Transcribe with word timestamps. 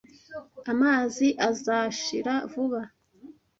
Amazi 0.71 1.27
azashira 1.49 2.33
vuba. 2.53 2.79